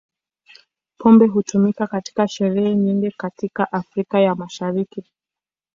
Pombe 0.97 1.25
hutumika 1.27 1.87
katika 1.87 2.27
sherehe 2.27 2.75
nyingi 2.75 3.11
katika 3.11 3.71
Afrika 3.71 4.19
ya 4.19 4.35
Mashariki. 4.35 5.03